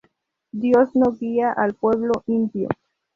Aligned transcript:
Dios 0.51 0.95
no 0.95 1.11
guía 1.11 1.51
al 1.51 1.75
pueblo 1.75 2.23
impío. 2.25 2.69